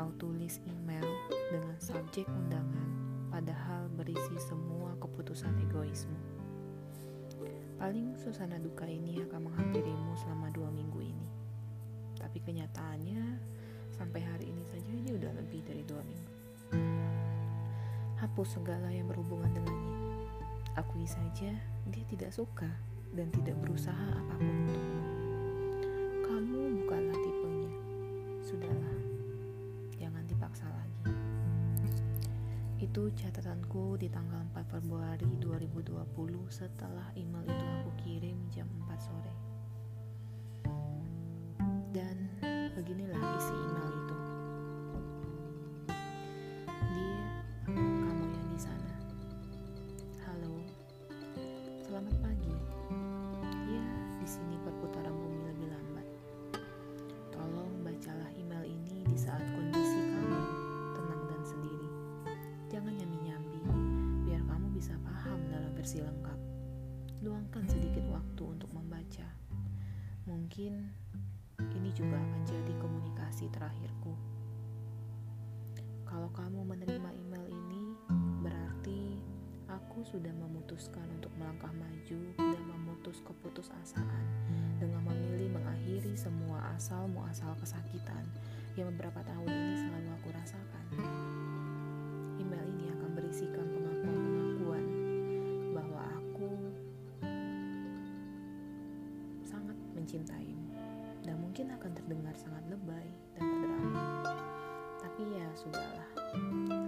[0.00, 1.04] Kau tulis email
[1.52, 2.88] dengan subjek undangan,
[3.28, 6.16] padahal berisi semua keputusan egoismu.
[7.76, 11.28] Paling susana duka ini akan menghampirimu selama dua minggu ini.
[12.16, 13.44] Tapi kenyataannya,
[13.92, 16.32] sampai hari ini saja ini udah lebih dari dua minggu.
[18.24, 20.00] Hapus segala yang berhubungan dengannya.
[20.80, 21.52] Akui saja
[21.92, 22.72] dia tidak suka
[23.12, 25.04] dan tidak berusaha apa pun untukmu.
[26.24, 27.19] Kamu bukanlah
[32.90, 35.94] Itu catatanku di tanggal 4 Februari 2020
[36.50, 39.34] setelah email itu aku kirim jam 4 sore.
[41.94, 42.18] Dan
[42.74, 43.99] beginilah isi email
[70.60, 70.92] Mungkin
[71.72, 74.12] ini juga akan jadi komunikasi terakhirku.
[76.04, 77.96] Kalau kamu menerima email ini,
[78.44, 79.24] berarti
[79.72, 84.24] aku sudah memutuskan untuk melangkah maju dan memutus keputusasaan
[84.76, 88.28] dengan memilih mengakhiri semua asal muasal kesakitan
[88.76, 90.84] yang beberapa tahun ini selalu aku rasakan.
[92.36, 93.64] Email ini akan berisikan
[100.00, 100.72] mencintaimu
[101.20, 103.04] dan mungkin akan terdengar sangat lebay
[103.36, 104.04] dan berdrama.
[105.04, 106.08] Tapi ya sudahlah,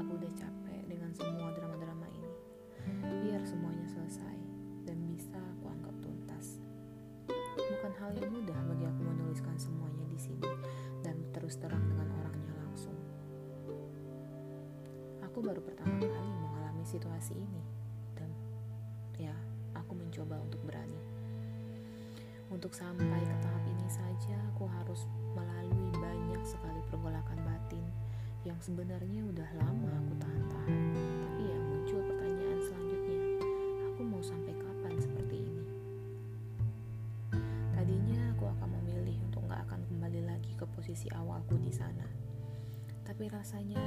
[0.00, 2.32] aku udah capek dengan semua drama-drama ini.
[3.28, 4.36] Biar semuanya selesai
[4.88, 6.64] dan bisa aku anggap tuntas.
[7.60, 10.48] Bukan hal yang mudah bagi aku menuliskan semuanya di sini
[11.04, 12.96] dan terus terang dengan orangnya langsung.
[15.28, 17.62] Aku baru pertama kali mengalami situasi ini
[18.16, 18.32] dan
[19.20, 19.36] ya,
[19.76, 21.13] aku mencoba untuk berani.
[22.54, 27.82] Untuk sampai ke tahap ini saja, aku harus melalui banyak sekali pergolakan batin
[28.46, 30.82] yang sebenarnya udah lama aku tahan-tahan.
[30.94, 33.18] Tapi ya muncul pertanyaan selanjutnya,
[33.90, 35.66] aku mau sampai kapan seperti ini?
[37.74, 42.06] Tadinya aku akan memilih untuk gak akan kembali lagi ke posisi awalku di sana.
[43.02, 43.82] Tapi rasanya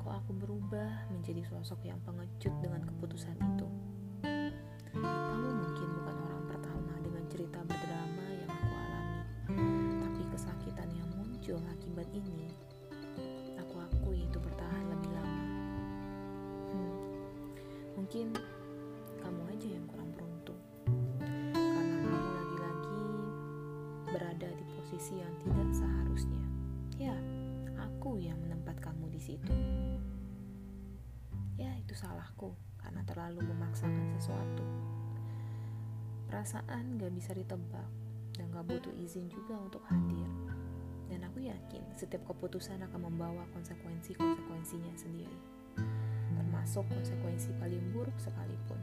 [0.00, 3.68] kok aku berubah menjadi sosok yang pengecut dengan keputusan itu.
[11.98, 12.46] Akibat ini,
[13.58, 15.42] aku akui itu bertahan lebih lama.
[16.70, 16.94] Hmm,
[17.98, 18.26] mungkin
[19.18, 20.62] kamu aja yang kurang beruntung,
[21.58, 23.02] karena kamu lagi-lagi
[24.14, 26.42] berada di posisi yang tidak seharusnya.
[27.02, 27.18] Ya,
[27.82, 29.54] aku yang menempatkanmu di situ.
[31.58, 34.62] Ya, itu salahku karena terlalu memaksakan sesuatu.
[36.30, 37.90] Perasaan gak bisa ditebak
[38.38, 40.17] dan gak butuh izin juga untuk hadir.
[41.94, 45.38] Setiap keputusan akan membawa konsekuensi-konsekuensinya sendiri.
[46.34, 48.80] Termasuk konsekuensi paling buruk sekalipun.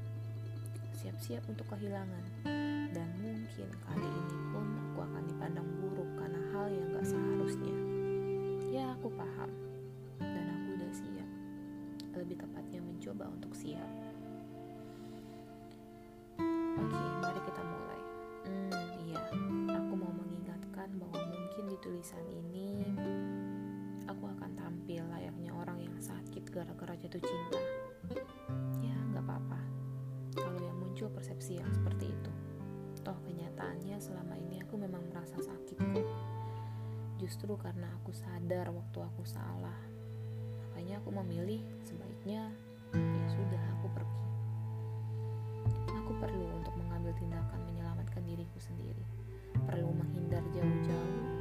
[0.96, 2.48] Siap-siap untuk kehilangan.
[2.96, 7.76] Dan mungkin kali ini pun aku akan dipandang buruk karena hal yang gak seharusnya.
[8.72, 9.52] Ya aku paham.
[10.24, 11.30] Dan aku udah siap.
[12.16, 14.15] Lebih tepatnya mencoba untuk siap.
[27.06, 27.62] Jatuh cinta.
[28.82, 29.62] Ya, nggak apa-apa.
[30.42, 32.32] Kalau yang muncul persepsi yang seperti itu.
[33.06, 36.10] Toh kenyataannya selama ini aku memang merasa sakit kok.
[37.22, 39.78] Justru karena aku sadar waktu aku salah.
[40.66, 42.50] Makanya aku memilih sebaiknya
[42.98, 44.22] ya sudah aku pergi.
[46.02, 49.06] Aku perlu untuk mengambil tindakan menyelamatkan diriku sendiri.
[49.70, 51.35] Perlu menghindar jauh-jauh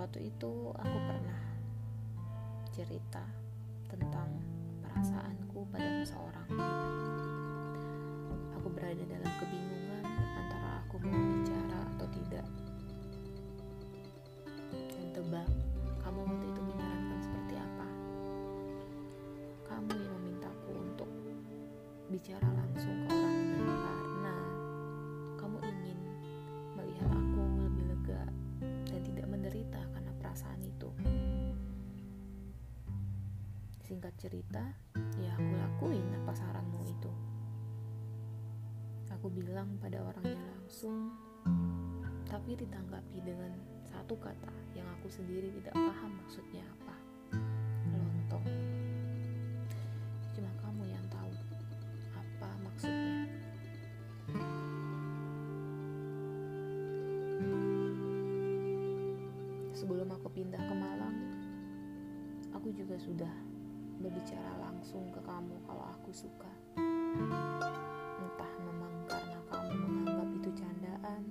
[0.00, 1.40] waktu itu aku pernah
[2.72, 3.20] cerita
[3.84, 4.32] tentang
[4.80, 6.48] perasaanku pada seseorang.
[8.56, 10.04] Aku berada dalam kebingungan
[10.40, 12.48] antara aku mau bicara atau tidak.
[14.72, 15.48] Dan tebak,
[16.00, 17.88] kamu waktu itu menyarankan seperti apa?
[19.68, 21.10] Kamu yang memintaku untuk
[22.08, 23.19] bicara langsung ke
[34.00, 34.64] Singkat cerita,
[35.20, 37.12] ya aku lakuin apa saranmu itu.
[39.12, 41.12] Aku bilang pada orangnya langsung,
[42.24, 43.52] tapi ditanggapi dengan
[43.84, 46.96] satu kata yang aku sendiri tidak paham maksudnya apa.
[47.92, 48.46] Lontong.
[50.32, 51.36] Cuma kamu yang tahu
[52.16, 53.28] apa maksudnya.
[59.76, 61.16] Sebelum aku pindah ke Malang,
[62.56, 63.49] aku juga sudah
[64.00, 66.48] berbicara langsung ke kamu kalau aku suka.
[68.16, 71.22] Entah memang karena kamu menganggap itu candaan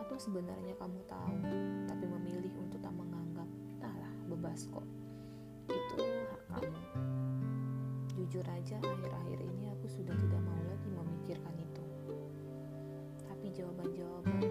[0.00, 1.36] atau sebenarnya kamu tahu
[1.84, 3.44] tapi memilih untuk tak menganggap.
[3.76, 4.86] Entahlah, bebas kok.
[5.68, 6.80] Itu hak kamu.
[8.16, 11.84] Jujur aja akhir-akhir ini aku sudah tidak mau lagi memikirkan itu.
[13.28, 14.48] Tapi jawaban-jawaban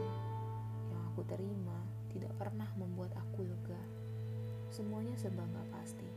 [0.93, 1.81] yang aku terima
[2.13, 3.81] tidak pernah membuat aku lega.
[4.69, 6.16] Semuanya serba nggak pasti.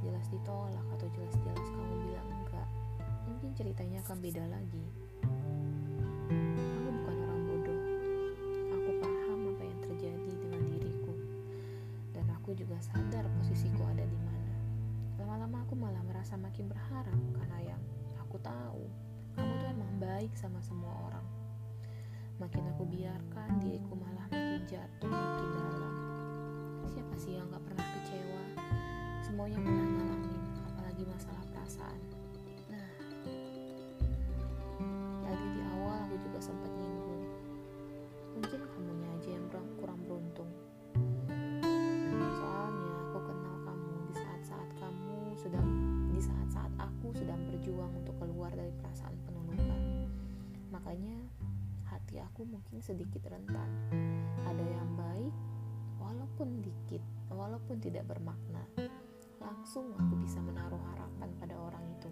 [0.00, 2.68] Jelas-jelas ditolak atau jelas-jelas kamu bilang enggak,
[3.28, 4.84] mungkin ceritanya akan beda lagi.
[6.56, 7.82] Aku bukan orang bodoh.
[8.80, 11.12] Aku paham apa yang terjadi dengan diriku.
[12.16, 14.56] Dan aku juga sadar posisiku ada di mana.
[15.20, 17.82] Lama-lama aku malah merasa makin berharap karena yang
[18.24, 18.88] aku tahu,
[19.36, 21.26] kamu tuh emang baik sama semua orang.
[22.40, 25.94] Makin aku biarkan diriku malah makin jatuh makin dalam.
[26.88, 28.59] Siapa sih yang gak pernah kecewa?
[29.30, 32.02] Semuanya pernah ngalamin, apalagi masalah perasaan.
[32.66, 32.90] Nah,
[35.22, 37.30] tadi di awal aku juga sempat nyinggung.
[38.34, 39.46] Mungkin kamunya aja yang
[39.78, 40.50] kurang, beruntung.
[42.42, 45.68] Soalnya aku kenal kamu di saat-saat kamu sedang
[46.10, 50.10] di saat-saat aku sedang berjuang untuk keluar dari perasaan penundukan.
[50.74, 51.22] Makanya
[51.86, 53.70] hati aku mungkin sedikit rentan.
[54.42, 55.30] Ada yang baik,
[56.02, 58.66] walaupun dikit, walaupun tidak bermakna.
[59.50, 62.06] Langsung aku bisa menaruh harapan pada orang itu.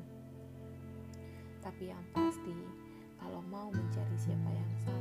[1.63, 2.51] Tapi yang pasti,
[3.15, 4.98] kalau mau mencari siapa yang salah,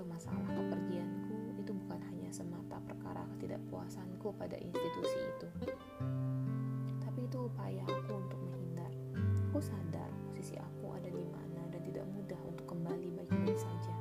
[0.00, 5.46] atau masalah kepergianku itu bukan hanya semata perkara ketidakpuasanku pada institusi itu.
[7.04, 8.88] Tapi itu upaya aku untuk menghindar.
[9.52, 13.92] Aku sadar posisi aku ada di mana dan tidak mudah untuk kembali baik-baik saja.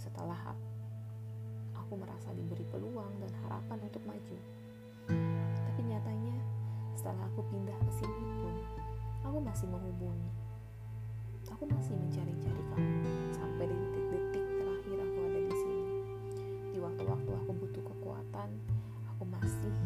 [0.00, 0.56] Setelah
[1.76, 4.36] aku merasa diberi peluang dan harapan untuk maju.
[5.60, 6.40] Tapi nyatanya
[6.96, 8.56] setelah aku pindah ke sini pun,
[9.28, 10.32] aku masih menghubungi.
[11.52, 13.04] Aku masih mencari-cari kamu
[13.36, 14.03] sampai di detik-detik
[17.04, 18.48] Waktu-waktu aku butuh kekuatan,
[19.12, 19.76] aku masih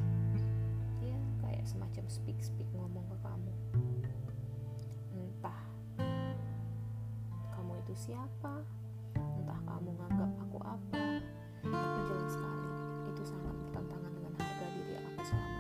[1.03, 3.55] ya kayak semacam speak-speak ngomong ke kamu.
[5.19, 5.59] Entah
[7.59, 8.63] kamu itu siapa,
[9.19, 11.19] entah kamu nganggap aku apa,
[11.67, 12.71] tapi jelas sekali
[13.11, 15.58] itu sangat bertentangan dengan harga diri aku selama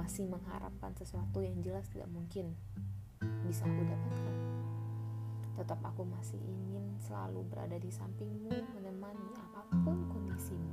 [0.00, 2.56] masih mengharapkan sesuatu yang jelas tidak mungkin
[3.44, 4.36] bisa aku dapatkan.
[5.60, 8.48] Tetap aku masih ingin selalu berada di sampingmu,
[8.80, 10.72] menemani apa pun kondisimu.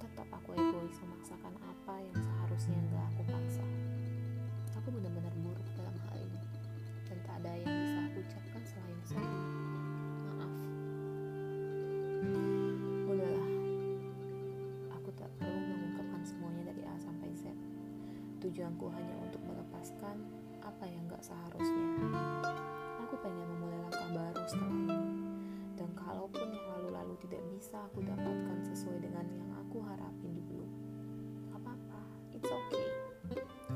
[0.00, 3.66] Tetap aku egois memaksakan apa yang seharusnya gak aku paksa.
[4.80, 5.55] Aku benar-benar buruk
[18.56, 20.16] Tujuanku hanya untuk melepaskan
[20.64, 22.08] apa yang gak seharusnya.
[23.04, 25.00] Aku pengen memulai langkah baru setelah ini.
[25.76, 30.64] Dan kalaupun yang lalu-lalu tidak bisa aku dapatkan sesuai dengan yang aku harapin dulu,
[31.52, 32.00] apa-apa,
[32.32, 32.88] it's okay.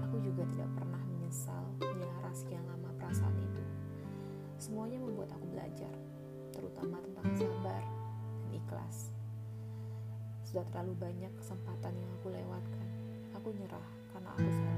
[0.01, 3.65] Aku juga tidak pernah menyesal melihara sekian lama perasaan itu.
[4.57, 5.93] Semuanya membuat aku belajar,
[6.57, 9.13] terutama tentang sabar dan ikhlas.
[10.49, 12.89] Sudah terlalu banyak kesempatan yang aku lewatkan.
[13.37, 14.70] Aku nyerah karena aku sadar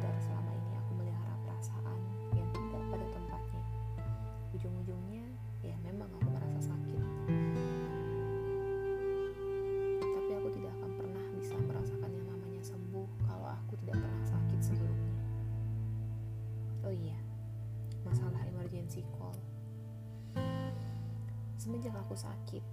[22.53, 22.69] sakit,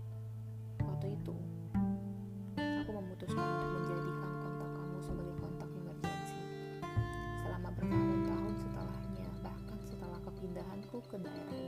[0.83, 1.35] waktu itu
[2.83, 6.39] aku memutuskan untuk menjadikan kontak kamu sebagai kontak emergensi.
[7.39, 11.58] Selama bertahun-tahun setelahnya, bahkan setelah kepindahanku ke daerah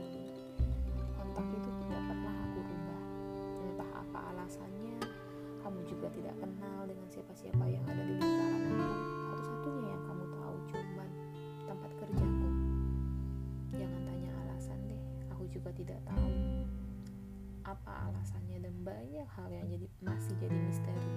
[18.82, 21.14] banyak hal yang jadi masih jadi misteri.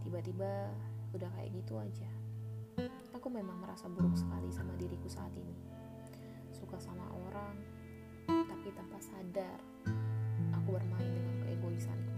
[0.00, 0.72] Tiba-tiba
[1.12, 2.08] udah kayak gitu aja.
[3.14, 5.54] Aku memang merasa buruk sekali sama diriku saat ini.
[6.50, 7.60] Suka sama orang,
[8.26, 9.60] tapi tanpa sadar
[10.56, 12.13] aku bermain dengan keegoisanku.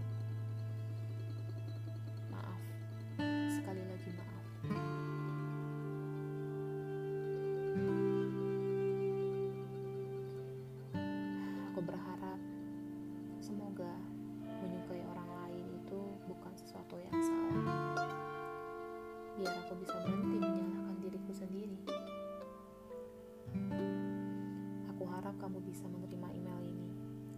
[25.77, 26.89] Bisa menerima email ini.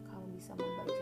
[0.07, 0.98] Kamu bisa membacanya.